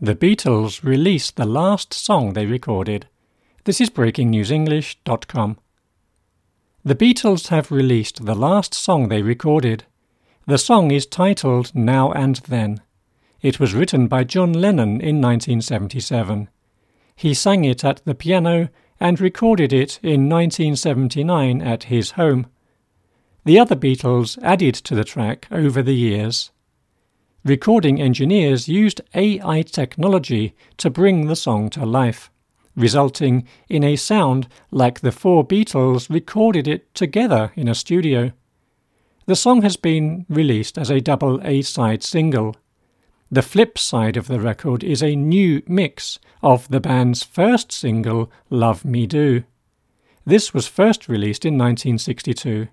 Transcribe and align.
The 0.00 0.14
Beatles 0.14 0.84
released 0.84 1.36
the 1.36 1.46
last 1.46 1.94
song 1.94 2.34
they 2.34 2.44
recorded. 2.44 3.06
This 3.64 3.80
is 3.80 3.88
breakingnewsenglish.com. 3.88 5.58
The 6.84 6.94
Beatles 6.94 7.48
have 7.48 7.72
released 7.72 8.26
the 8.26 8.34
last 8.34 8.74
song 8.74 9.08
they 9.08 9.22
recorded. 9.22 9.84
The 10.46 10.58
song 10.58 10.90
is 10.90 11.06
titled 11.06 11.74
Now 11.74 12.12
and 12.12 12.36
Then. 12.36 12.82
It 13.40 13.58
was 13.58 13.72
written 13.72 14.06
by 14.06 14.24
John 14.24 14.52
Lennon 14.52 15.00
in 15.00 15.22
1977. 15.22 16.50
He 17.14 17.32
sang 17.32 17.64
it 17.64 17.82
at 17.82 18.04
the 18.04 18.14
piano 18.14 18.68
and 19.00 19.18
recorded 19.18 19.72
it 19.72 19.98
in 20.02 20.28
1979 20.28 21.62
at 21.62 21.84
his 21.84 22.12
home. 22.12 22.48
The 23.46 23.58
other 23.58 23.76
Beatles 23.76 24.38
added 24.42 24.74
to 24.74 24.94
the 24.94 25.04
track 25.04 25.48
over 25.50 25.80
the 25.80 25.94
years. 25.94 26.50
Recording 27.46 28.02
engineers 28.02 28.66
used 28.66 29.02
AI 29.14 29.62
technology 29.62 30.56
to 30.78 30.90
bring 30.90 31.28
the 31.28 31.36
song 31.36 31.70
to 31.70 31.86
life, 31.86 32.28
resulting 32.74 33.46
in 33.68 33.84
a 33.84 33.94
sound 33.94 34.48
like 34.72 34.98
the 34.98 35.12
four 35.12 35.46
Beatles 35.46 36.10
recorded 36.10 36.66
it 36.66 36.92
together 36.92 37.52
in 37.54 37.68
a 37.68 37.74
studio. 37.76 38.32
The 39.26 39.36
song 39.36 39.62
has 39.62 39.76
been 39.76 40.26
released 40.28 40.76
as 40.76 40.90
a 40.90 41.00
double 41.00 41.40
A 41.46 41.62
side 41.62 42.02
single. 42.02 42.56
The 43.30 43.42
flip 43.42 43.78
side 43.78 44.16
of 44.16 44.26
the 44.26 44.40
record 44.40 44.82
is 44.82 45.00
a 45.00 45.14
new 45.14 45.62
mix 45.68 46.18
of 46.42 46.66
the 46.66 46.80
band's 46.80 47.22
first 47.22 47.70
single, 47.70 48.28
Love 48.50 48.84
Me 48.84 49.06
Do. 49.06 49.44
This 50.24 50.52
was 50.52 50.66
first 50.66 51.08
released 51.08 51.44
in 51.44 51.54
1962. 51.54 52.66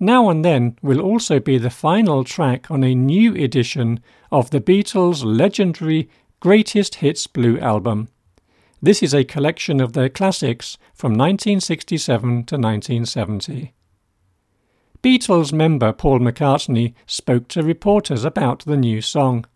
Now 0.00 0.28
and 0.28 0.44
Then 0.44 0.76
will 0.82 1.00
also 1.00 1.38
be 1.38 1.56
the 1.56 1.70
final 1.70 2.24
track 2.24 2.70
on 2.70 2.82
a 2.82 2.94
new 2.94 3.34
edition 3.34 4.00
of 4.32 4.50
the 4.50 4.60
Beatles' 4.60 5.24
legendary 5.24 6.08
Greatest 6.40 6.96
Hits 6.96 7.26
Blue 7.26 7.58
album. 7.60 8.08
This 8.82 9.02
is 9.02 9.14
a 9.14 9.24
collection 9.24 9.80
of 9.80 9.92
their 9.92 10.08
classics 10.08 10.76
from 10.92 11.12
1967 11.12 12.22
to 12.44 12.56
1970. 12.56 13.72
Beatles 15.02 15.52
member 15.52 15.92
Paul 15.92 16.18
McCartney 16.18 16.94
spoke 17.06 17.46
to 17.48 17.62
reporters 17.62 18.24
about 18.24 18.64
the 18.64 18.76
new 18.76 19.00
song. 19.00 19.46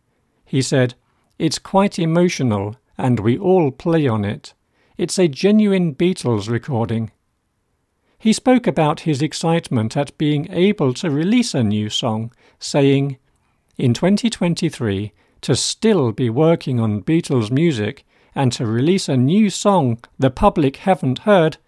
He 0.45 0.62
said, 0.62 0.95
It's 1.39 1.59
quite 1.59 1.99
emotional, 1.99 2.77
and 2.97 3.21
we 3.21 3.37
all 3.37 3.71
play 3.71 4.07
on 4.07 4.25
it. 4.25 4.55
It's 4.97 5.19
a 5.19 5.27
genuine 5.27 5.95
Beatles 5.95 6.49
recording. 6.49 7.11
He 8.19 8.33
spoke 8.33 8.67
about 8.67 9.01
his 9.01 9.23
excitement 9.23 9.97
at 9.97 10.19
being 10.19 10.51
able 10.51 10.93
to 10.95 11.11
release 11.11 11.55
a 11.55 11.63
new 11.63 11.89
song, 11.89 12.33
saying, 12.59 13.17
In 13.77 13.95
2023, 13.95 15.13
to 15.43 15.55
still 15.55 16.11
be 16.11 16.29
working 16.29 16.81
on 16.81 17.03
Beatles 17.03 17.53
music 17.53 18.05
and 18.35 18.51
to 18.53 18.67
release 18.67 19.09
a 19.09 19.17
new 19.17 19.51
song 19.51 19.99
the 20.19 20.31
public 20.31 20.79
haven't 20.79 21.21
heard, 21.21 21.59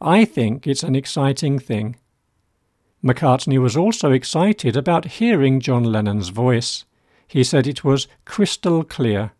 I 0.00 0.24
think 0.24 0.66
it's 0.66 0.84
an 0.84 0.94
exciting 0.94 1.58
thing. 1.58 1.96
McCartney 3.02 3.60
was 3.60 3.76
also 3.76 4.12
excited 4.12 4.76
about 4.76 5.06
hearing 5.06 5.58
John 5.58 5.82
Lennon's 5.82 6.28
voice. 6.28 6.84
He 7.26 7.42
said 7.42 7.66
it 7.66 7.82
was 7.82 8.06
crystal 8.24 8.84
clear. 8.84 9.32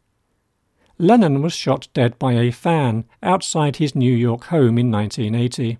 Lennon 0.98 1.42
was 1.42 1.52
shot 1.52 1.88
dead 1.94 2.18
by 2.18 2.32
a 2.32 2.50
fan 2.50 3.04
outside 3.22 3.76
his 3.76 3.94
New 3.94 4.14
York 4.14 4.44
home 4.44 4.78
in 4.78 4.90
1980. 4.90 5.78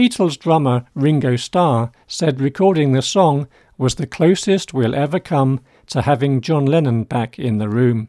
Beatles 0.00 0.38
drummer 0.38 0.86
Ringo 0.94 1.36
Starr 1.36 1.92
said 2.06 2.40
recording 2.40 2.92
the 2.92 3.02
song 3.02 3.46
was 3.76 3.96
the 3.96 4.06
closest 4.06 4.72
we'll 4.72 4.94
ever 4.94 5.20
come 5.20 5.60
to 5.88 6.00
having 6.00 6.40
John 6.40 6.64
Lennon 6.64 7.04
back 7.04 7.38
in 7.38 7.58
the 7.58 7.68
room. 7.68 8.08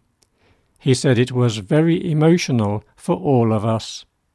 He 0.80 0.94
said 0.94 1.20
it 1.20 1.34
was 1.34 1.58
very 1.58 2.10
emotional 2.10 2.86
for 2.96 3.18
all 3.18 3.52
of 3.52 3.66
us. 3.66 4.06